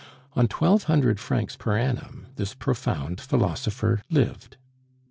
On 0.33 0.47
twelve 0.47 0.85
hundred 0.85 1.19
francs 1.19 1.55
per 1.55 1.77
annum 1.77 2.25
this 2.35 2.55
profound 2.55 3.21
philosopher 3.21 4.01
lived. 4.09 4.57